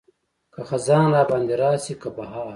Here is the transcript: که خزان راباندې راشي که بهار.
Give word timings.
که 0.53 0.61
خزان 0.69 1.05
راباندې 1.15 1.55
راشي 1.61 1.95
که 2.01 2.09
بهار. 2.17 2.49